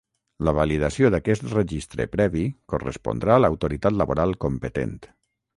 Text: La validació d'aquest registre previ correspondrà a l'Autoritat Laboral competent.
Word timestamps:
La 0.47 0.53
validació 0.59 1.11
d'aquest 1.15 1.45
registre 1.51 2.09
previ 2.15 2.45
correspondrà 2.75 3.37
a 3.37 3.45
l'Autoritat 3.45 3.99
Laboral 4.05 4.35
competent. 4.49 4.99